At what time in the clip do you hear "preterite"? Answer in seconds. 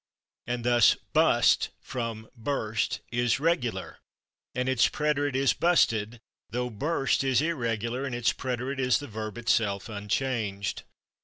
4.89-5.35, 8.33-8.79